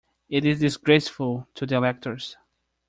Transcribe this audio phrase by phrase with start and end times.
[0.29, 2.35] It is disgraceful to the electors.